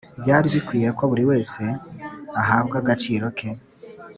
byari 0.21 0.47
bikwiye 0.55 0.89
ko 0.97 1.03
buri 1.11 1.23
wese 1.31 1.61
ahabwa 2.41 2.75
agaciro 2.81 3.25
ke, 3.37 3.49